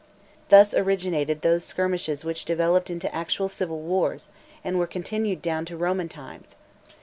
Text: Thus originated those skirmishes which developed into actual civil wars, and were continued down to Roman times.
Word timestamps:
Thus 0.49 0.73
originated 0.73 1.43
those 1.43 1.63
skirmishes 1.63 2.25
which 2.25 2.43
developed 2.43 2.89
into 2.89 3.13
actual 3.13 3.47
civil 3.47 3.81
wars, 3.81 4.29
and 4.63 4.79
were 4.79 4.87
continued 4.87 5.43
down 5.43 5.63
to 5.65 5.77
Roman 5.77 6.09
times. 6.09 6.55